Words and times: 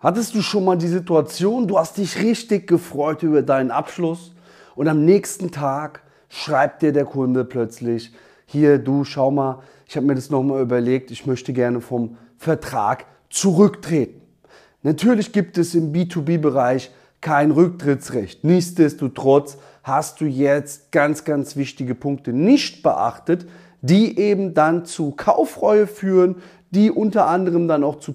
Hattest 0.00 0.34
du 0.34 0.40
schon 0.40 0.64
mal 0.64 0.78
die 0.78 0.88
Situation, 0.88 1.68
du 1.68 1.78
hast 1.78 1.98
dich 1.98 2.22
richtig 2.22 2.66
gefreut 2.66 3.22
über 3.22 3.42
deinen 3.42 3.70
Abschluss 3.70 4.32
und 4.74 4.88
am 4.88 5.04
nächsten 5.04 5.50
Tag 5.50 6.02
schreibt 6.30 6.80
dir 6.80 6.92
der 6.92 7.04
Kunde 7.04 7.44
plötzlich, 7.44 8.10
hier, 8.46 8.78
du, 8.78 9.04
schau 9.04 9.30
mal, 9.30 9.58
ich 9.86 9.96
habe 9.96 10.06
mir 10.06 10.14
das 10.14 10.30
nochmal 10.30 10.62
überlegt, 10.62 11.10
ich 11.10 11.26
möchte 11.26 11.52
gerne 11.52 11.82
vom 11.82 12.16
Vertrag 12.38 13.04
zurücktreten. 13.28 14.22
Natürlich 14.82 15.32
gibt 15.32 15.58
es 15.58 15.74
im 15.74 15.92
B2B-Bereich 15.92 16.90
kein 17.20 17.50
Rücktrittsrecht. 17.50 18.42
Nichtsdestotrotz 18.42 19.58
hast 19.82 20.22
du 20.22 20.24
jetzt 20.24 20.92
ganz, 20.92 21.24
ganz 21.24 21.56
wichtige 21.56 21.94
Punkte 21.94 22.32
nicht 22.32 22.82
beachtet, 22.82 23.46
die 23.82 24.18
eben 24.18 24.54
dann 24.54 24.86
zu 24.86 25.10
Kaufreue 25.10 25.86
führen, 25.86 26.36
die 26.70 26.90
unter 26.90 27.26
anderem 27.26 27.68
dann 27.68 27.84
auch 27.84 27.96
zu 27.96 28.12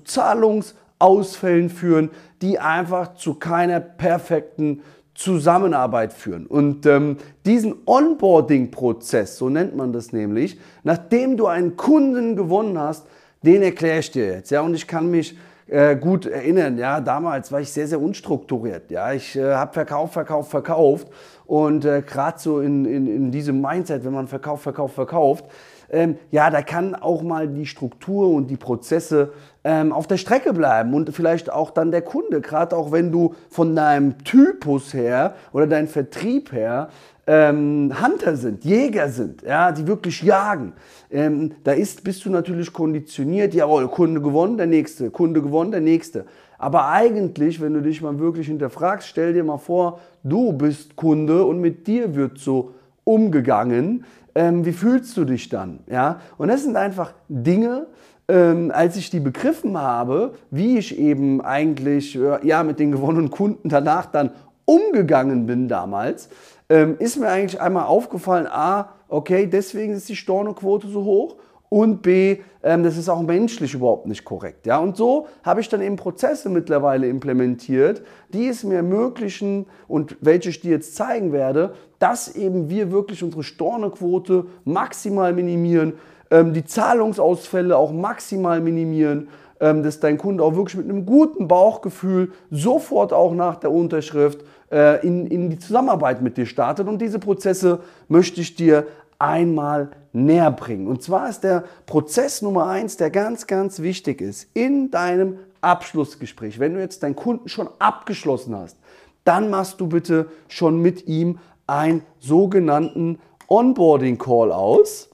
Zahlungsausfällen 1.00 1.70
führen, 1.70 2.10
die 2.42 2.60
einfach 2.60 3.16
zu 3.16 3.36
keiner 3.36 3.80
perfekten 3.80 4.82
Zusammenarbeit 5.14 6.12
führen. 6.12 6.46
Und 6.46 6.86
ähm, 6.86 7.18
diesen 7.46 7.76
Onboarding-Prozess, 7.86 9.38
so 9.38 9.50
nennt 9.50 9.76
man 9.76 9.94
das 9.94 10.12
nämlich, 10.12 10.60
nachdem 10.84 11.38
du 11.38 11.48
einen 11.48 11.78
Kunden 11.78 12.36
gewonnen 12.36 12.78
hast, 12.78 13.08
den 13.42 13.62
erkläre 13.62 14.00
ich 14.00 14.12
dir 14.12 14.26
jetzt. 14.26 14.52
Ja, 14.52 14.62
und 14.62 14.74
ich 14.74 14.88
kann 14.88 15.10
mich 15.10 15.38
äh, 15.68 15.96
gut 15.96 16.26
erinnern. 16.26 16.78
Ja, 16.78 17.00
damals 17.00 17.52
war 17.52 17.62
ich 17.62 17.72
sehr, 17.72 17.88
sehr 17.88 18.02
unstrukturiert. 18.02 18.92
Ja, 18.92 19.14
ich 19.14 19.36
äh, 19.36 19.54
habe 19.54 19.74
verkauft, 19.74 20.14
verkauft, 20.14 20.52
verkauft. 20.52 21.08
Und 21.46 21.86
äh, 21.86 22.02
gerade 22.02 22.40
so 22.40 22.60
in, 22.60 22.86
in, 22.86 23.08
in 23.08 23.32
diesem 23.32 23.62
Mindset, 23.62 24.04
wenn 24.04 24.14
man 24.14 24.28
verkauft, 24.28 24.64
verkauft, 24.64 24.96
verkauft, 24.96 25.46
ähm, 25.90 26.18
ja, 26.32 26.50
da 26.50 26.62
kann 26.62 26.96
auch 26.96 27.22
mal 27.22 27.48
die 27.48 27.66
Struktur 27.66 28.30
und 28.30 28.48
die 28.48 28.58
Prozesse 28.58 29.34
ähm, 29.64 29.92
auf 29.92 30.08
der 30.08 30.18
Strecke 30.18 30.54
bleiben 30.54 30.94
und 30.94 31.14
vielleicht 31.14 31.52
auch 31.52 31.72
dann 31.72 31.92
der 31.92 32.02
Kunde, 32.02 32.42
gerade 32.42 32.76
auch 32.76 32.92
wenn 32.92 33.12
du 33.12 33.36
von 33.50 33.76
deinem 33.76 34.24
Typus 34.24 34.94
her 34.94 35.36
oder 35.54 35.68
deinem 35.68 35.88
Vertrieb 35.88 36.52
her 36.52 36.90
ähm, 37.28 37.92
Hunter 38.00 38.36
sind, 38.36 38.64
Jäger 38.64 39.10
sind, 39.10 39.42
ja, 39.42 39.72
die 39.72 39.88
wirklich 39.88 40.22
jagen. 40.22 40.74
Ähm, 41.10 41.54
da 41.64 41.72
ist, 41.72 42.04
bist 42.04 42.24
du 42.26 42.30
natürlich 42.30 42.72
konditioniert, 42.72 43.54
jawohl, 43.54 43.88
Kunde 43.88 44.22
gewonnen, 44.22 44.58
der 44.58 44.68
nächste, 44.68 45.10
Kunde 45.10 45.42
gewonnen, 45.42 45.72
der 45.72 45.82
nächste. 45.82 46.26
Aber 46.58 46.88
eigentlich, 46.88 47.62
wenn 47.62 47.74
du 47.74 47.82
dich 47.82 48.02
mal 48.02 48.18
wirklich 48.20 48.48
hinterfragst, 48.48 49.08
stell 49.08 49.34
dir 49.34 49.44
mal 49.44 49.58
vor, 49.58 50.00
du 50.24 50.54
bist 50.54 50.96
Kunde 50.96 51.44
und 51.46 51.60
mit 51.60 51.88
dir 51.88 52.16
wird 52.16 52.38
so 52.38 52.74
umgegangen. 53.04 54.06
Ähm, 54.36 54.66
wie 54.66 54.74
fühlst 54.74 55.16
du 55.18 55.26
dich 55.26 55.50
dann? 55.50 55.80
Ja? 55.88 56.20
Und 56.38 56.50
das 56.50 56.64
sind 56.64 56.76
einfach 56.76 57.14
Dinge, 57.30 57.88
ähm, 58.28 58.72
als 58.74 58.98
ich 58.98 59.10
die 59.10 59.20
begriffen 59.20 59.78
habe, 59.78 60.34
wie 60.52 60.78
ich 60.78 60.98
eben 60.98 61.42
eigentlich 61.42 62.16
äh, 62.16 62.46
ja, 62.46 62.64
mit 62.64 62.80
den 62.80 62.92
gewonnenen 62.92 63.30
Kunden 63.30 63.70
danach 63.70 64.08
dann 64.08 64.32
umgegangen 64.66 65.46
bin 65.46 65.68
damals, 65.68 66.30
ähm, 66.70 66.96
ist 66.98 67.18
mir 67.18 67.30
eigentlich 67.30 67.62
einmal 67.62 67.86
aufgefallen, 67.86 68.48
a, 68.48 68.90
okay, 69.08 69.48
deswegen 69.48 69.94
ist 69.94 70.10
die 70.10 70.16
Stornoquote 70.16 70.88
so 70.88 71.04
hoch 71.04 71.38
und 71.70 72.02
B, 72.02 72.38
ähm, 72.64 72.84
das 72.84 72.98
ist 72.98 73.10
auch 73.10 73.22
menschlich 73.22 73.74
überhaupt 73.74 74.08
nicht 74.08 74.24
korrekt. 74.24 74.66
Ja? 74.66 74.80
Und 74.80 74.98
so 74.98 75.28
habe 75.44 75.62
ich 75.62 75.70
dann 75.70 75.82
eben 75.82 75.96
Prozesse 75.96 76.50
mittlerweile 76.50 77.08
implementiert, 77.08 78.04
die 78.34 78.48
es 78.48 78.64
mir 78.64 78.76
ermöglichen 78.76 79.66
und 79.88 80.18
welche 80.22 80.50
ich 80.50 80.62
dir 80.62 80.72
jetzt 80.72 80.96
zeigen 80.96 81.32
werde, 81.32 81.74
dass 82.00 82.36
eben 82.36 82.70
wir 82.70 82.92
wirklich 82.92 83.24
unsere 83.24 83.44
Stornoquote 83.44 84.46
maximal 84.64 85.34
minimieren, 85.34 85.94
ähm, 86.32 86.54
die 86.54 86.66
Zahlungsausfälle 86.66 87.78
auch 87.78 87.92
maximal 87.92 88.60
minimieren, 88.62 89.30
ähm, 89.60 89.84
dass 89.84 90.00
dein 90.00 90.18
Kunde 90.18 90.44
auch 90.44 90.56
wirklich 90.56 90.78
mit 90.78 90.90
einem 90.90 91.06
guten 91.06 91.48
Bauchgefühl 91.48 92.32
sofort 92.52 93.14
auch 93.14 93.34
nach 93.34 93.56
der 93.56 93.72
Unterschrift 93.72 94.44
äh, 94.72 95.06
in, 95.06 95.28
in 95.28 95.50
die 95.50 95.60
Zusammenarbeit 95.60 96.22
mit 96.22 96.38
dir 96.38 96.46
startet. 96.46 96.88
Und 96.88 97.02
diese 97.02 97.20
Prozesse 97.20 97.80
möchte 98.08 98.42
ich 98.42 98.56
dir 98.56 98.86
einmal 99.18 99.90
näher 100.16 100.52
bringen. 100.52 100.88
Und 100.88 101.04
zwar 101.04 101.30
ist 101.30 101.42
der 101.42 101.66
Prozess 101.86 102.42
Nummer 102.42 102.68
eins, 102.68 102.98
der 102.98 103.10
ganz, 103.10 103.48
ganz 103.48 103.82
wichtig 103.82 104.22
ist, 104.22 104.50
in 104.54 104.90
deinem 104.90 105.40
Abschlussgespräch. 105.62 106.60
Wenn 106.60 106.74
du 106.74 106.80
jetzt 106.80 107.04
deinen 107.04 107.16
Kunden 107.16 107.50
schon 107.50 107.70
abgeschlossen 107.80 108.56
hast, 108.56 108.78
dann 109.24 109.50
machst 109.50 109.82
du 109.82 109.88
bitte 109.88 110.30
schon 110.48 110.82
mit 110.82 111.08
ihm 111.08 111.40
einen 111.68 112.04
sogenannten 112.20 113.20
Onboarding 113.48 114.18
Call 114.18 114.52
aus. 114.52 115.10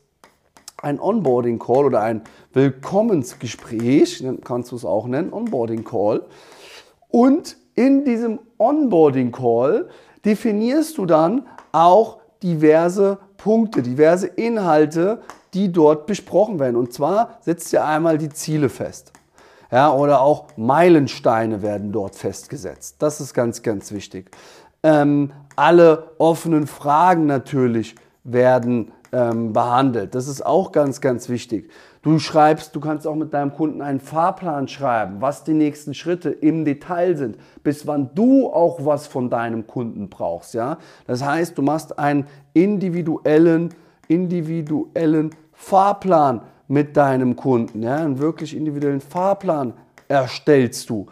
Ein 0.81 0.99
Onboarding 0.99 1.59
Call 1.59 1.85
oder 1.85 2.01
ein 2.01 2.21
Willkommensgespräch, 2.53 4.23
kannst 4.43 4.71
du 4.71 4.75
es 4.75 4.85
auch 4.85 5.07
nennen, 5.07 5.31
Onboarding 5.31 5.83
Call. 5.83 6.25
Und 7.09 7.57
in 7.75 8.03
diesem 8.03 8.39
Onboarding 8.57 9.31
Call 9.31 9.89
definierst 10.25 10.97
du 10.97 11.05
dann 11.05 11.47
auch 11.71 12.20
diverse 12.43 13.17
Punkte, 13.37 13.81
diverse 13.81 14.27
Inhalte, 14.27 15.21
die 15.53 15.71
dort 15.71 16.05
besprochen 16.05 16.59
werden. 16.59 16.75
Und 16.75 16.93
zwar 16.93 17.37
setzt 17.41 17.73
ihr 17.73 17.85
einmal 17.85 18.17
die 18.17 18.29
Ziele 18.29 18.69
fest. 18.69 19.11
Ja, 19.71 19.93
oder 19.93 20.21
auch 20.21 20.47
Meilensteine 20.57 21.61
werden 21.61 21.91
dort 21.91 22.15
festgesetzt. 22.15 22.97
Das 22.99 23.21
ist 23.21 23.33
ganz, 23.33 23.61
ganz 23.61 23.91
wichtig. 23.91 24.29
Ähm, 24.83 25.31
alle 25.55 26.11
offenen 26.17 26.67
Fragen 26.67 27.25
natürlich 27.25 27.95
werden 28.23 28.91
ähm, 29.11 29.53
behandelt. 29.53 30.15
Das 30.15 30.27
ist 30.27 30.45
auch 30.45 30.71
ganz, 30.71 31.01
ganz 31.01 31.29
wichtig. 31.29 31.69
Du 32.01 32.17
schreibst, 32.17 32.75
du 32.75 32.79
kannst 32.79 33.05
auch 33.05 33.15
mit 33.15 33.33
deinem 33.33 33.53
Kunden 33.53 33.81
einen 33.81 33.99
Fahrplan 33.99 34.67
schreiben, 34.67 35.17
was 35.19 35.43
die 35.43 35.53
nächsten 35.53 35.93
Schritte 35.93 36.29
im 36.29 36.65
Detail 36.65 37.15
sind, 37.15 37.37
bis 37.63 37.85
wann 37.85 38.09
du 38.15 38.47
auch 38.47 38.85
was 38.85 39.07
von 39.07 39.29
deinem 39.29 39.67
Kunden 39.67 40.09
brauchst. 40.09 40.53
Ja? 40.53 40.77
Das 41.05 41.23
heißt, 41.23 41.57
du 41.57 41.61
machst 41.61 41.99
einen 41.99 42.25
individuellen, 42.53 43.69
individuellen 44.07 45.29
Fahrplan 45.51 46.41
mit 46.67 46.97
deinem 46.97 47.35
Kunden. 47.35 47.83
Ja? 47.83 47.97
Einen 47.97 48.17
wirklich 48.17 48.55
individuellen 48.55 49.01
Fahrplan 49.01 49.73
erstellst 50.07 50.89
du. 50.89 51.05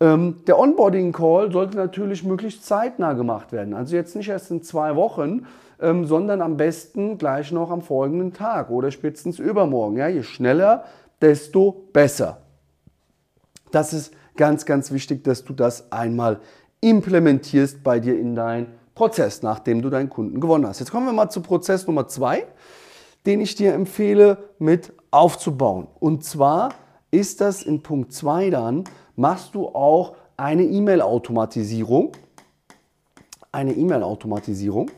Ähm, 0.00 0.42
der 0.46 0.58
Onboarding-Call 0.58 1.52
sollte 1.52 1.76
natürlich 1.76 2.24
möglichst 2.24 2.64
zeitnah 2.64 3.12
gemacht 3.12 3.52
werden. 3.52 3.74
Also 3.74 3.94
jetzt 3.94 4.16
nicht 4.16 4.28
erst 4.28 4.50
in 4.50 4.62
zwei 4.62 4.96
Wochen, 4.96 5.46
ähm, 5.80 6.04
sondern 6.04 6.40
am 6.40 6.56
besten 6.56 7.18
gleich 7.18 7.52
noch 7.52 7.70
am 7.70 7.82
folgenden 7.82 8.32
Tag 8.32 8.70
oder 8.70 8.90
spätestens 8.90 9.38
übermorgen. 9.38 9.96
Ja, 9.96 10.08
je 10.08 10.22
schneller, 10.22 10.84
desto 11.20 11.88
besser. 11.92 12.38
Das 13.70 13.92
ist 13.92 14.14
ganz, 14.36 14.66
ganz 14.66 14.92
wichtig, 14.92 15.24
dass 15.24 15.44
du 15.44 15.52
das 15.52 15.92
einmal 15.92 16.40
implementierst 16.80 17.82
bei 17.82 18.00
dir 18.00 18.18
in 18.18 18.34
deinen 18.34 18.66
Prozess, 18.94 19.42
nachdem 19.42 19.82
du 19.82 19.90
deinen 19.90 20.10
Kunden 20.10 20.40
gewonnen 20.40 20.66
hast. 20.66 20.80
Jetzt 20.80 20.90
kommen 20.90 21.06
wir 21.06 21.12
mal 21.12 21.30
zu 21.30 21.40
Prozess 21.40 21.86
Nummer 21.86 22.06
zwei, 22.06 22.46
den 23.26 23.40
ich 23.40 23.54
dir 23.54 23.74
empfehle 23.74 24.38
mit 24.58 24.92
aufzubauen. 25.10 25.88
Und 25.98 26.24
zwar 26.24 26.70
ist 27.10 27.40
das 27.40 27.62
in 27.62 27.82
Punkt 27.82 28.12
2 28.12 28.50
dann, 28.50 28.84
machst 29.16 29.54
du 29.54 29.68
auch 29.68 30.16
eine 30.36 30.64
E-Mail-Automatisierung. 30.64 32.12
Eine 33.52 33.72
E-Mail-Automatisierung. 33.72 34.90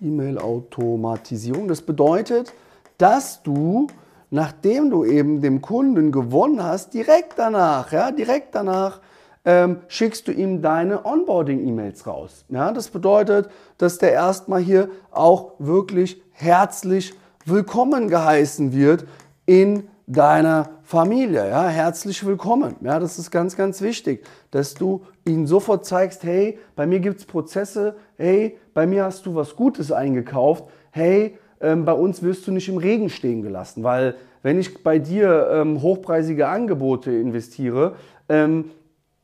E-Mail-Automatisierung. 0.00 1.68
Das 1.68 1.82
bedeutet, 1.82 2.52
dass 2.98 3.42
du, 3.42 3.86
nachdem 4.30 4.90
du 4.90 5.04
eben 5.04 5.40
dem 5.40 5.62
Kunden 5.62 6.12
gewonnen 6.12 6.62
hast, 6.62 6.94
direkt 6.94 7.34
danach, 7.38 7.92
ja, 7.92 8.10
direkt 8.10 8.54
danach 8.54 9.00
ähm, 9.44 9.78
schickst 9.88 10.28
du 10.28 10.32
ihm 10.32 10.60
deine 10.60 11.04
Onboarding-E-Mails 11.06 12.06
raus. 12.06 12.44
Ja, 12.48 12.72
das 12.72 12.88
bedeutet, 12.88 13.48
dass 13.78 13.98
der 13.98 14.12
erstmal 14.12 14.60
hier 14.60 14.90
auch 15.10 15.52
wirklich 15.58 16.20
herzlich 16.32 17.14
willkommen 17.44 18.08
geheißen 18.08 18.72
wird 18.72 19.06
in 19.46 19.88
deiner 20.08 20.70
Familie. 20.84 21.50
Ja, 21.50 21.68
herzlich 21.68 22.24
willkommen. 22.24 22.76
Ja, 22.80 22.98
das 22.98 23.18
ist 23.18 23.30
ganz, 23.30 23.56
ganz 23.56 23.82
wichtig, 23.82 24.24
dass 24.50 24.72
du 24.72 25.02
ihnen 25.26 25.46
sofort 25.46 25.84
zeigst, 25.84 26.24
hey, 26.24 26.58
bei 26.74 26.86
mir 26.86 27.00
gibt 27.00 27.20
es 27.20 27.26
Prozesse, 27.26 27.94
hey, 28.16 28.56
bei 28.72 28.86
mir 28.86 29.04
hast 29.04 29.26
du 29.26 29.34
was 29.34 29.54
Gutes 29.54 29.92
eingekauft, 29.92 30.64
hey, 30.92 31.36
ähm, 31.60 31.84
bei 31.84 31.92
uns 31.92 32.22
wirst 32.22 32.46
du 32.46 32.52
nicht 32.52 32.70
im 32.70 32.78
Regen 32.78 33.10
stehen 33.10 33.42
gelassen, 33.42 33.84
weil 33.84 34.14
wenn 34.42 34.58
ich 34.58 34.82
bei 34.82 34.98
dir 34.98 35.50
ähm, 35.52 35.82
hochpreisige 35.82 36.48
Angebote 36.48 37.12
investiere 37.12 37.96
ähm, 38.30 38.70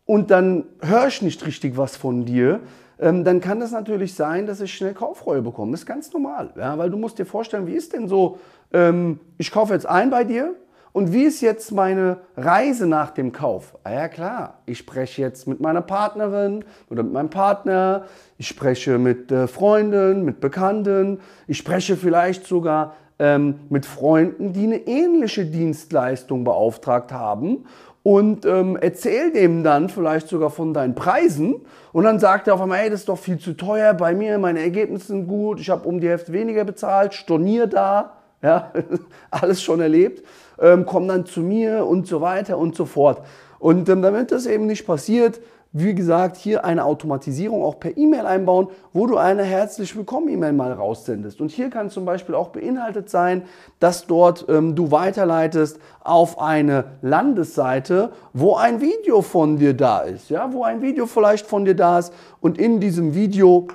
und 0.04 0.30
dann 0.30 0.64
höre 0.82 1.06
ich 1.06 1.22
nicht 1.22 1.46
richtig 1.46 1.78
was 1.78 1.96
von 1.96 2.26
dir, 2.26 2.60
ähm, 2.98 3.24
dann 3.24 3.40
kann 3.40 3.58
das 3.58 3.72
natürlich 3.72 4.14
sein, 4.14 4.46
dass 4.46 4.60
ich 4.60 4.74
schnell 4.74 4.92
Kaufreue 4.92 5.40
bekomme. 5.40 5.72
Das 5.72 5.80
ist 5.80 5.86
ganz 5.86 6.12
normal, 6.12 6.52
ja, 6.58 6.76
weil 6.76 6.90
du 6.90 6.98
musst 6.98 7.18
dir 7.18 7.24
vorstellen, 7.24 7.66
wie 7.66 7.74
ist 7.74 7.94
denn 7.94 8.06
so, 8.06 8.38
ähm, 8.70 9.18
ich 9.38 9.50
kaufe 9.50 9.72
jetzt 9.72 9.86
ein 9.86 10.10
bei 10.10 10.24
dir, 10.24 10.54
und 10.94 11.12
wie 11.12 11.24
ist 11.24 11.40
jetzt 11.40 11.72
meine 11.72 12.18
Reise 12.36 12.86
nach 12.86 13.10
dem 13.10 13.32
Kauf? 13.32 13.76
Ah 13.82 13.92
ja 13.92 14.08
klar, 14.08 14.58
ich 14.64 14.78
spreche 14.78 15.22
jetzt 15.22 15.48
mit 15.48 15.58
meiner 15.58 15.82
Partnerin 15.82 16.64
oder 16.88 17.02
mit 17.02 17.12
meinem 17.12 17.30
Partner, 17.30 18.04
ich 18.38 18.46
spreche 18.46 18.98
mit 18.98 19.32
äh, 19.32 19.48
Freunden, 19.48 20.24
mit 20.24 20.38
Bekannten, 20.38 21.18
ich 21.48 21.58
spreche 21.58 21.96
vielleicht 21.96 22.46
sogar 22.46 22.94
ähm, 23.18 23.56
mit 23.70 23.86
Freunden, 23.86 24.52
die 24.52 24.62
eine 24.62 24.86
ähnliche 24.86 25.44
Dienstleistung 25.46 26.44
beauftragt 26.44 27.10
haben 27.10 27.64
und 28.04 28.46
ähm, 28.46 28.78
erzähl 28.80 29.32
dem 29.32 29.64
dann 29.64 29.88
vielleicht 29.88 30.28
sogar 30.28 30.50
von 30.50 30.74
deinen 30.74 30.94
Preisen. 30.94 31.56
Und 31.92 32.04
dann 32.04 32.20
sagt 32.20 32.46
er 32.46 32.54
auf 32.54 32.60
einmal, 32.60 32.80
ey, 32.80 32.90
das 32.90 33.00
ist 33.00 33.08
doch 33.08 33.18
viel 33.18 33.38
zu 33.38 33.54
teuer. 33.54 33.94
Bei 33.94 34.14
mir, 34.14 34.38
meine 34.38 34.60
Ergebnisse 34.60 35.08
sind 35.08 35.26
gut, 35.26 35.58
ich 35.58 35.70
habe 35.70 35.88
um 35.88 35.98
die 35.98 36.08
Hälfte 36.08 36.32
weniger 36.32 36.64
bezahlt, 36.64 37.14
stornier 37.14 37.66
da, 37.66 38.12
ja, 38.44 38.70
alles 39.30 39.62
schon 39.62 39.80
erlebt, 39.80 40.22
ähm, 40.60 40.84
komm 40.86 41.08
dann 41.08 41.26
zu 41.26 41.40
mir 41.40 41.86
und 41.86 42.06
so 42.06 42.20
weiter 42.20 42.58
und 42.58 42.76
so 42.76 42.84
fort. 42.84 43.22
Und 43.58 43.88
ähm, 43.88 44.02
damit 44.02 44.30
das 44.30 44.46
eben 44.46 44.66
nicht 44.66 44.86
passiert, 44.86 45.40
wie 45.76 45.94
gesagt, 45.94 46.36
hier 46.36 46.64
eine 46.64 46.84
Automatisierung 46.84 47.64
auch 47.64 47.80
per 47.80 47.96
E-Mail 47.96 48.26
einbauen, 48.26 48.68
wo 48.92 49.08
du 49.08 49.16
eine 49.16 49.42
herzlich 49.42 49.96
willkommen 49.96 50.28
E-Mail 50.28 50.52
mal 50.52 50.72
raussendest. 50.72 51.40
Und 51.40 51.50
hier 51.50 51.68
kann 51.68 51.90
zum 51.90 52.04
Beispiel 52.04 52.36
auch 52.36 52.50
beinhaltet 52.50 53.10
sein, 53.10 53.42
dass 53.80 54.06
dort 54.06 54.46
ähm, 54.48 54.76
du 54.76 54.92
weiterleitest 54.92 55.80
auf 56.04 56.38
eine 56.38 56.84
Landesseite, 57.02 58.12
wo 58.32 58.54
ein 58.54 58.80
Video 58.80 59.20
von 59.20 59.56
dir 59.56 59.74
da 59.74 60.02
ist, 60.02 60.30
ja, 60.30 60.52
wo 60.52 60.62
ein 60.62 60.80
Video 60.80 61.06
vielleicht 61.06 61.46
von 61.46 61.64
dir 61.64 61.74
da 61.74 61.98
ist 61.98 62.12
und 62.40 62.56
in 62.56 62.78
diesem 62.78 63.16
Video 63.16 63.66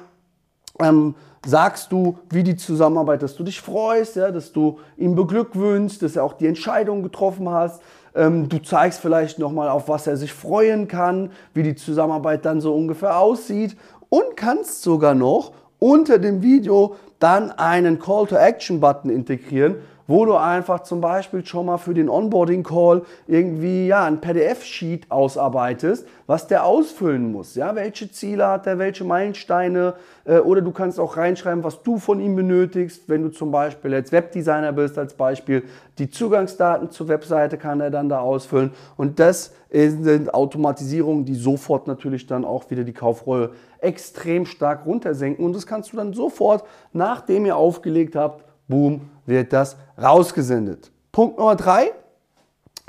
ähm, 0.80 1.16
sagst 1.46 1.92
du, 1.92 2.18
wie 2.30 2.44
die 2.44 2.56
Zusammenarbeit, 2.56 3.24
dass 3.24 3.36
du 3.36 3.44
dich 3.44 3.62
freust, 3.62 4.16
ja, 4.16 4.32
dass 4.32 4.52
du 4.52 4.80
ihn 4.98 5.16
beglückwünschst, 5.16 6.02
dass 6.02 6.16
er 6.16 6.24
auch 6.24 6.34
die 6.34 6.48
Entscheidung 6.48 7.04
getroffen 7.04 7.50
hast, 7.50 7.82
ähm, 8.16 8.50
du 8.50 8.60
zeigst 8.60 9.00
vielleicht 9.00 9.40
nochmal, 9.40 9.70
auf 9.70 9.88
was 9.88 10.08
er 10.08 10.18
sich 10.18 10.34
freuen 10.34 10.88
kann, 10.88 11.32
wie 11.54 11.64
die 11.64 11.76
Zusammenarbeit 11.76 12.46
dann 12.46 12.62
so 12.62 12.74
ungefähr 12.74 13.20
aussieht. 13.20 13.78
Und 14.10 14.36
kannst 14.36 14.82
sogar 14.82 15.14
noch 15.14 15.52
unter 15.78 16.18
dem 16.18 16.42
Video 16.42 16.96
dann 17.20 17.52
einen 17.52 18.00
Call-to-Action-Button 18.00 19.10
integrieren, 19.10 19.76
wo 20.10 20.26
du 20.26 20.36
einfach 20.36 20.82
zum 20.82 21.02
Beispiel 21.02 21.46
schon 21.46 21.68
mal 21.68 21.78
für 21.78 21.94
den 21.94 22.10
Onboarding-Call 22.10 23.04
irgendwie 23.28 23.86
ja, 23.86 24.06
ein 24.06 24.20
PDF-Sheet 24.20 25.12
ausarbeitest, 25.12 26.08
was 26.26 26.48
der 26.48 26.66
ausfüllen 26.66 27.32
muss. 27.32 27.54
Ja? 27.54 27.76
Welche 27.76 28.12
Ziele 28.12 28.48
hat 28.48 28.66
er, 28.66 28.80
welche 28.80 29.04
Meilensteine 29.04 29.94
äh, 30.26 30.40
oder 30.40 30.62
du 30.62 30.72
kannst 30.72 31.00
auch 31.00 31.16
reinschreiben, 31.16 31.64
was 31.64 31.84
du 31.84 32.00
von 32.00 32.20
ihm 32.20 32.36
benötigst. 32.36 33.04
Wenn 33.08 33.22
du 33.22 33.30
zum 33.30 33.52
Beispiel 33.52 33.94
als 33.94 34.12
Webdesigner 34.12 34.72
bist, 34.72 34.98
als 34.98 35.14
Beispiel, 35.14 35.64
die 36.00 36.10
Zugangsdaten 36.10 36.90
zur 36.90 37.08
Webseite 37.08 37.60
kann 37.60 37.80
er 37.80 37.92
dann 37.92 38.10
da 38.10 38.20
ausfüllen. 38.20 38.72
Und 38.98 39.20
das 39.20 39.54
sind 39.70 40.34
Automatisierungen, 40.34 41.26
die 41.26 41.36
sofort 41.36 41.86
natürlich 41.86 42.26
dann 42.26 42.46
auch 42.46 42.72
wieder 42.72 42.84
die 42.84 42.94
Kaufrolle 42.94 43.52
extrem 43.78 44.48
stark 44.48 44.88
runtersenken. 44.88 45.46
Und 45.46 45.56
das 45.56 45.68
kannst 45.68 45.94
du 45.94 45.98
dann 45.98 46.14
sofort, 46.14 46.64
nachdem 46.94 47.46
ihr 47.46 47.56
aufgelegt 47.56 48.16
habt, 48.16 48.49
boom, 48.70 49.10
wird 49.26 49.52
das 49.52 49.76
rausgesendet. 50.02 50.92
Punkt 51.12 51.38
Nummer 51.38 51.58
drei 51.58 51.92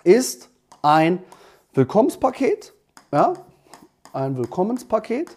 ist 0.04 0.48
ein 0.82 1.18
Willkommenspaket. 1.74 2.72
Ja, 3.10 3.32
ein 4.12 4.36
Willkommenspaket. 4.36 5.36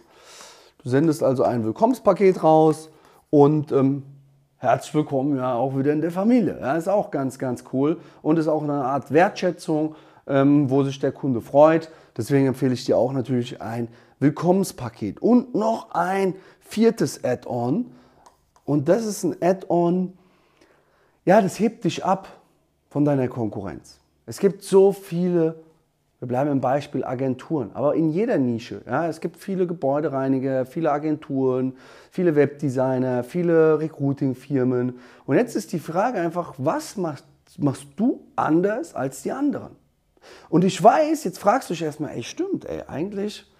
Du 0.82 0.88
sendest 0.88 1.22
also 1.22 1.42
ein 1.42 1.64
Willkommenspaket 1.64 2.44
raus 2.44 2.90
und 3.30 3.72
ähm, 3.72 4.04
herzlich 4.58 4.94
willkommen 4.94 5.36
ja 5.36 5.54
auch 5.54 5.76
wieder 5.76 5.92
in 5.92 6.02
der 6.02 6.10
Familie. 6.10 6.58
Ja, 6.60 6.76
ist 6.76 6.88
auch 6.88 7.10
ganz, 7.10 7.38
ganz 7.38 7.64
cool 7.72 7.98
und 8.22 8.38
ist 8.38 8.48
auch 8.48 8.62
eine 8.62 8.84
Art 8.84 9.10
Wertschätzung, 9.10 9.94
ähm, 10.26 10.68
wo 10.68 10.84
sich 10.84 10.98
der 11.00 11.12
Kunde 11.12 11.40
freut. 11.40 11.90
Deswegen 12.16 12.46
empfehle 12.46 12.74
ich 12.74 12.84
dir 12.84 12.98
auch 12.98 13.12
natürlich 13.12 13.62
ein 13.62 13.88
Willkommenspaket 14.20 15.20
und 15.20 15.54
noch 15.54 15.90
ein 15.92 16.34
viertes 16.60 17.24
Add-on. 17.24 17.90
Und 18.66 18.88
das 18.88 19.06
ist 19.06 19.24
ein 19.24 19.36
Add-on, 19.40 20.12
ja, 21.24 21.40
das 21.40 21.58
hebt 21.58 21.84
dich 21.84 22.04
ab 22.04 22.28
von 22.90 23.04
deiner 23.04 23.28
Konkurrenz. 23.28 23.98
Es 24.26 24.38
gibt 24.38 24.62
so 24.62 24.92
viele, 24.92 25.56
wir 26.18 26.28
bleiben 26.28 26.50
im 26.50 26.60
Beispiel 26.60 27.04
Agenturen, 27.04 27.70
aber 27.74 27.94
in 27.94 28.10
jeder 28.10 28.38
Nische. 28.38 28.82
Ja, 28.86 29.08
es 29.08 29.20
gibt 29.20 29.36
viele 29.36 29.66
Gebäudereiniger, 29.66 30.64
viele 30.66 30.92
Agenturen, 30.92 31.76
viele 32.10 32.36
Webdesigner, 32.36 33.24
viele 33.24 33.78
Recruiting-Firmen. 33.78 34.98
Und 35.26 35.36
jetzt 35.36 35.56
ist 35.56 35.72
die 35.72 35.78
Frage 35.78 36.18
einfach, 36.18 36.54
was 36.58 36.96
machst, 36.96 37.24
machst 37.58 37.86
du 37.96 38.20
anders 38.36 38.94
als 38.94 39.22
die 39.22 39.32
anderen? 39.32 39.76
Und 40.48 40.64
ich 40.64 40.82
weiß, 40.82 41.24
jetzt 41.24 41.38
fragst 41.38 41.68
du 41.68 41.74
dich 41.74 41.82
erstmal, 41.82 42.12
ey, 42.12 42.22
stimmt, 42.22 42.64
ey, 42.64 42.82
eigentlich, 42.86 43.50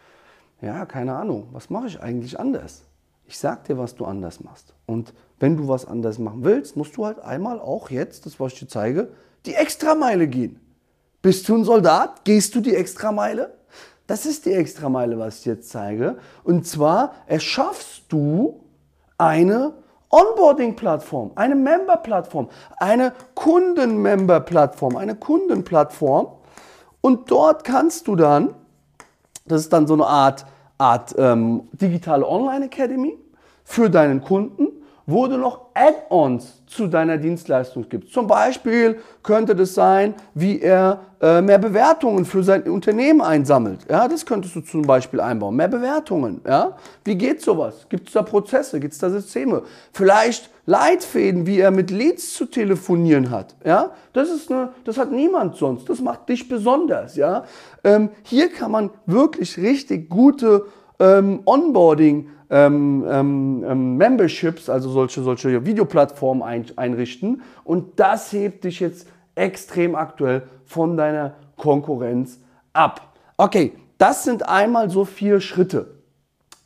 ja, 0.61 0.87
keine 0.87 1.15
Ahnung, 1.15 1.49
was 1.53 1.69
mache 1.69 1.87
ich 1.87 2.01
eigentlich 2.01 2.39
anders? 2.39 2.85
Ich 3.27 3.39
sag 3.39 3.65
dir, 3.65 3.79
was 3.79 3.95
du 3.95 4.05
anders 4.05 4.41
machst. 4.41 4.75
Und 4.87 5.15
wenn 5.39 5.57
du 5.57 5.69
was 5.69 5.87
anders 5.87 6.19
machen 6.19 6.45
willst, 6.45 6.77
musst 6.77 6.97
du 6.97 7.07
halt 7.07 7.21
einmal 7.21 7.61
auch 7.61 7.91
jetzt, 7.91 8.27
das 8.27 8.39
was 8.39 8.53
ich 8.53 8.61
dir 8.61 8.69
zeige, 8.69 9.09
die 9.47 9.55
Extrameile 9.55 10.29
gehen. 10.29 10.61
Bist 11.23 11.49
du 11.49 11.57
ein 11.57 11.65
Soldat? 11.65 12.25
Gehst 12.25 12.55
du 12.55 12.61
die 12.61 12.75
Extrameile? 12.75 13.55
Das 14.07 14.27
ist 14.27 14.45
die 14.45 14.53
Extrameile, 14.53 15.19
was 15.19 15.41
ich 15.41 15.47
jetzt 15.47 15.71
zeige. 15.71 16.19
Und 16.43 16.67
zwar 16.67 17.15
erschaffst 17.27 18.05
du 18.11 18.61
eine 19.17 19.73
Onboarding-Plattform, 20.11 21.33
eine 21.35 21.55
Member-Plattform, 21.55 22.49
eine 22.77 23.13
Kunden-Member-Plattform, 23.35 24.97
eine 24.97 25.15
Kundenplattform. 25.17 26.29
Und 27.01 27.31
dort 27.31 27.65
kannst 27.65 28.07
du 28.07 28.17
dann, 28.17 28.55
das 29.47 29.63
ist 29.63 29.73
dann 29.73 29.87
so 29.87 29.95
eine 29.95 30.07
Art 30.07 30.47
Art 30.79 31.15
ähm, 31.19 31.69
digitale 31.73 32.27
Online 32.27 32.67
Academy 32.67 33.17
für 33.65 33.89
deinen 33.89 34.21
Kunden, 34.21 34.69
wo 35.07 35.27
du 35.27 35.37
noch 35.37 35.67
Add-ons 35.75 36.63
zu 36.67 36.87
deiner 36.87 37.19
Dienstleistung 37.19 37.89
gibst. 37.89 38.13
Zum 38.13 38.27
Beispiel 38.27 38.99
könnte 39.23 39.55
das 39.55 39.75
sein, 39.75 40.15
wie 40.35 40.61
er 40.61 41.01
äh, 41.21 41.41
mehr 41.43 41.59
Bewertungen 41.59 42.25
für 42.25 42.43
sein 42.43 42.63
Unternehmen 42.63 43.21
einsammelt. 43.21 43.81
Ja, 43.91 44.09
das 44.09 44.25
könntest 44.25 44.57
du 44.57 44.61
zum 44.61 44.83
Beispiel 44.83 45.21
einbauen. 45.21 45.57
Mehr 45.57 45.69
Bewertungen. 45.69 46.41
Ja? 46.47 46.77
Wie 47.05 47.17
geht 47.17 47.43
sowas? 47.43 47.87
Gibt 47.89 48.09
es 48.09 48.15
da 48.15 48.23
Prozesse? 48.23 48.81
Gibt 48.81 48.95
es 48.95 48.99
da 48.99 49.11
Systeme? 49.11 49.63
Vielleicht 49.93 50.51
Leitfäden, 50.67 51.47
wie 51.47 51.61
er 51.61 51.71
mit 51.71 51.91
Leads 51.91 52.33
zu 52.33 52.47
telefonieren 52.47 53.31
hat. 53.31 53.55
Ja? 53.65 53.91
Das, 54.15 54.31
ist 54.31 54.51
eine, 54.51 54.71
das 54.85 54.97
hat 54.97 55.13
niemand 55.13 55.57
sonst. 55.57 55.89
Das 55.89 56.01
macht 56.01 56.29
dich 56.29 56.49
besonders. 56.49 57.17
Ja? 57.17 57.45
Ähm, 57.85 58.09
hier 58.23 58.49
kann 58.49 58.71
man 58.71 58.91
wirklich 59.07 59.59
richtig 59.59 60.09
gute 60.09 60.67
ähm, 60.99 61.41
Onboarding 61.45 62.31
ähm, 62.55 63.05
ähm, 63.11 63.65
ähm, 63.67 63.97
Memberships, 63.97 64.71
also 64.71 64.89
solche, 64.89 65.23
solche 65.25 65.67
Videoplattformen 65.67 66.41
ein, 66.45 66.65
einrichten. 66.77 67.43
Und 67.65 67.99
das 67.99 68.33
hebt 68.33 68.63
dich 68.63 68.79
jetzt 68.79 69.09
extrem 69.35 69.97
aktuell 69.97 70.43
von 70.65 70.97
deiner 70.97 71.35
Konkurrenz 71.57 72.39
ab. 72.73 73.13
Okay, 73.37 73.73
das 73.99 74.23
sind 74.23 74.49
einmal 74.49 74.89
so 74.89 75.05
vier 75.05 75.41
Schritte. 75.41 75.97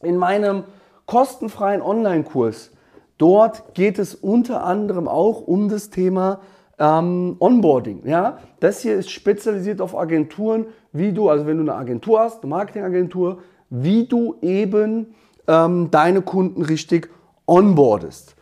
In 0.02 0.18
meinem 0.18 0.64
kostenfreien 1.07 1.80
Online-Kurs, 1.80 2.71
dort 3.16 3.75
geht 3.75 3.99
es 3.99 4.14
unter 4.14 4.64
anderem 4.64 5.09
auch 5.09 5.40
um 5.40 5.71
das 5.71 5.88
Thema 5.88 6.40
ähm, 6.78 7.37
Onboarding. 7.40 8.02
Ja? 8.04 8.40
Das 8.61 8.83
hier 8.83 8.95
ist 8.95 9.11
spezialisiert 9.11 9.80
auf 9.80 9.97
Agenturen, 9.97 10.66
wie 10.92 11.12
du, 11.12 11.30
also 11.30 11.47
wenn 11.47 11.57
du 11.57 11.62
eine 11.62 11.80
Agentur 11.80 12.21
hast, 12.21 12.42
eine 12.42 12.50
Marketingagentur, 12.50 13.38
wie 13.71 14.07
du 14.07 14.37
eben 14.42 15.14
ähm, 15.49 15.90
deine 15.90 16.23
Kunden 16.23 16.62
richtig 16.62 17.11
onboardest. 17.47 18.37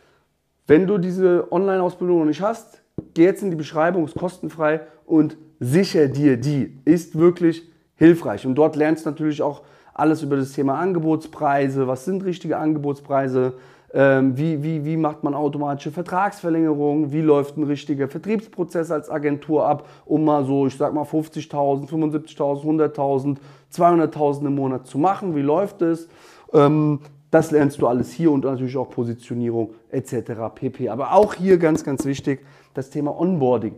Wenn 0.67 0.85
du 0.85 0.97
diese 0.97 1.51
Online-Ausbildung 1.51 2.19
noch 2.19 2.25
nicht 2.25 2.41
hast, 2.41 2.83
geh 3.13 3.23
jetzt 3.23 3.41
in 3.41 3.49
die 3.49 3.55
Beschreibung, 3.55 4.05
ist 4.05 4.15
kostenfrei 4.15 4.81
und 5.05 5.37
sicher 5.59 6.07
dir 6.09 6.37
die. 6.37 6.77
Ist 6.85 7.17
wirklich 7.17 7.63
hilfreich. 7.95 8.45
Und 8.45 8.55
dort 8.55 8.75
lernst 8.75 9.05
du 9.05 9.09
natürlich 9.09 9.41
auch 9.41 9.63
alles 9.93 10.21
über 10.21 10.35
das 10.35 10.51
Thema 10.51 10.77
Angebotspreise, 10.77 11.87
was 11.87 12.05
sind 12.05 12.23
richtige 12.23 12.57
Angebotspreise, 12.57 13.53
ähm, 13.93 14.37
wie, 14.37 14.61
wie, 14.61 14.83
wie 14.83 14.97
macht 14.97 15.23
man 15.23 15.33
automatische 15.33 15.91
Vertragsverlängerungen, 15.91 17.11
wie 17.13 17.21
läuft 17.21 17.57
ein 17.57 17.63
richtiger 17.63 18.09
Vertriebsprozess 18.09 18.91
als 18.91 19.09
Agentur 19.09 19.65
ab, 19.65 19.87
um 20.05 20.25
mal 20.25 20.43
so, 20.43 20.67
ich 20.67 20.75
sag 20.75 20.93
mal 20.93 21.03
50.000, 21.03 21.89
75.000, 21.89 22.63
100.000, 22.93 23.37
200.000 23.73 24.45
im 24.45 24.55
Monat 24.55 24.85
zu 24.85 24.97
machen, 24.97 25.35
wie 25.35 25.41
läuft 25.41 25.81
es. 25.81 26.09
Ähm, 26.53 26.99
das 27.31 27.51
lernst 27.51 27.81
du 27.81 27.87
alles 27.87 28.11
hier 28.11 28.31
und 28.31 28.45
natürlich 28.45 28.77
auch 28.77 28.89
Positionierung 28.89 29.73
etc. 29.91 30.31
pp. 30.55 30.89
Aber 30.89 31.13
auch 31.13 31.33
hier 31.33 31.57
ganz, 31.57 31.83
ganz 31.83 32.05
wichtig 32.05 32.45
das 32.73 32.89
Thema 32.89 33.19
Onboarding. 33.19 33.75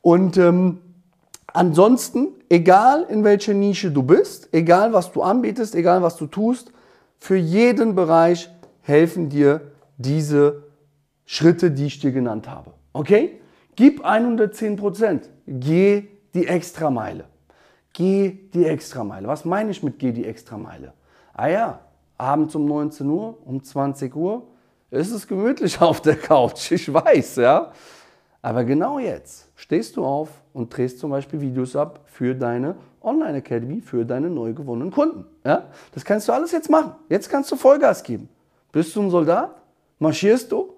Und 0.00 0.36
ähm, 0.36 0.78
ansonsten, 1.46 2.28
egal 2.48 3.06
in 3.08 3.24
welcher 3.24 3.54
Nische 3.54 3.90
du 3.90 4.02
bist, 4.02 4.48
egal 4.52 4.92
was 4.92 5.12
du 5.12 5.22
anbietest, 5.22 5.74
egal 5.74 6.02
was 6.02 6.16
du 6.16 6.26
tust, 6.26 6.72
für 7.18 7.36
jeden 7.36 7.94
Bereich 7.94 8.50
helfen 8.82 9.28
dir 9.28 9.72
diese 9.96 10.64
Schritte, 11.24 11.70
die 11.70 11.86
ich 11.86 12.00
dir 12.00 12.12
genannt 12.12 12.48
habe. 12.48 12.72
Okay? 12.92 13.40
Gib 13.76 14.04
110 14.04 14.76
Prozent. 14.76 15.30
Geh 15.46 16.04
die 16.34 16.46
Extrameile. 16.46 17.24
Geh 17.92 18.30
die 18.52 18.66
Extrameile. 18.66 19.26
Was 19.26 19.44
meine 19.44 19.70
ich 19.70 19.82
mit 19.82 19.98
geh 19.98 20.12
die 20.12 20.26
Extrameile? 20.26 20.92
Ah 21.32 21.48
ja, 21.48 21.80
abends 22.18 22.54
um 22.54 22.66
19 22.66 23.08
Uhr, 23.08 23.38
um 23.44 23.62
20 23.62 24.14
Uhr 24.14 24.46
ist 24.90 25.10
es 25.10 25.26
gemütlich 25.26 25.80
auf 25.80 26.00
der 26.00 26.16
Couch. 26.16 26.70
Ich 26.70 26.92
weiß, 26.92 27.36
ja. 27.36 27.72
Aber 28.42 28.64
genau 28.64 28.98
jetzt 28.98 29.48
stehst 29.54 29.96
du 29.96 30.04
auf 30.04 30.28
und 30.52 30.76
drehst 30.76 30.98
zum 30.98 31.10
Beispiel 31.10 31.40
Videos 31.40 31.74
ab 31.74 32.00
für 32.04 32.34
deine 32.34 32.76
Online 33.00 33.38
Academy 33.38 33.80
für 33.80 34.04
deine 34.04 34.30
neu 34.30 34.52
gewonnenen 34.52 34.90
Kunden. 34.90 35.26
Ja? 35.44 35.68
Das 35.92 36.04
kannst 36.04 36.28
du 36.28 36.32
alles 36.32 36.52
jetzt 36.52 36.70
machen. 36.70 36.92
Jetzt 37.08 37.28
kannst 37.28 37.50
du 37.52 37.56
Vollgas 37.56 38.02
geben. 38.02 38.28
Bist 38.72 38.94
du 38.96 39.02
ein 39.02 39.10
Soldat? 39.10 39.62
Marschierst 39.98 40.50
du? 40.52 40.74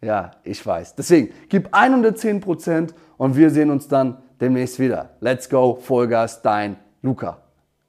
Ja, 0.00 0.32
ich 0.42 0.64
weiß. 0.64 0.94
Deswegen, 0.94 1.32
gib 1.48 1.74
110% 1.74 2.90
und 3.16 3.36
wir 3.36 3.50
sehen 3.50 3.70
uns 3.70 3.88
dann 3.88 4.18
demnächst 4.40 4.78
wieder. 4.78 5.10
Let's 5.20 5.48
go, 5.48 5.76
Vollgas, 5.80 6.42
dein 6.42 6.76
Luca. 7.02 7.43